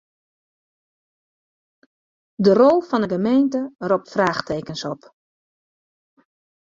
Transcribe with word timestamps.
De 2.43 2.53
rol 2.59 2.77
fan 2.89 3.03
'e 3.05 3.09
gemeente 3.13 3.59
ropt 3.89 4.11
fraachtekens 4.13 4.83
op. 4.93 5.01